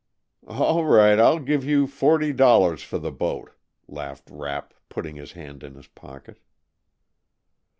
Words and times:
"All 0.47 0.83
right, 0.83 1.19
I'll 1.19 1.37
give 1.37 1.63
you 1.63 1.85
forty 1.85 2.33
dollars 2.33 2.81
for 2.81 2.97
the 2.97 3.11
boat," 3.11 3.51
laughed 3.87 4.31
Rapp, 4.31 4.73
putting 4.89 5.15
his 5.15 5.33
hand 5.33 5.61
in 5.61 5.75
his 5.75 5.85
pocket. 5.89 6.39